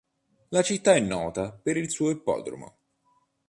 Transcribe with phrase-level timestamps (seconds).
[0.47, 2.77] La città è nota per il suo ippodromo.